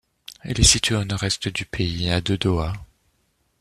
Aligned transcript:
Elle 0.41 0.59
est 0.59 0.63
située 0.63 0.95
au 0.95 1.03
nord-est 1.05 1.47
du 1.49 1.63
pays, 1.63 2.09
à 2.09 2.21
de 2.21 2.35
Doha. 2.35 2.73